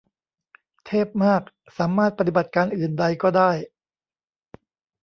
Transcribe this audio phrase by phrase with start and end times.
[0.85, 1.41] เทพมาก
[1.77, 3.51] สามารถ "ปฏิบัติการอื่นใด" ก็ได้